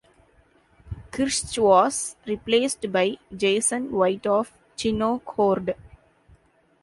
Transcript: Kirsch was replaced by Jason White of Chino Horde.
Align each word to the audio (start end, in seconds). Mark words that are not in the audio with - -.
Kirsch 1.11 1.59
was 1.59 2.15
replaced 2.25 2.91
by 2.91 3.19
Jason 3.37 3.91
White 3.91 4.25
of 4.25 4.51
Chino 4.75 5.19
Horde. 5.23 5.75